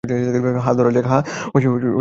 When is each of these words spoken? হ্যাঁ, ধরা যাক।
হ্যাঁ, 0.03 0.73
ধরা 0.73 0.91
যাক। 0.91 1.07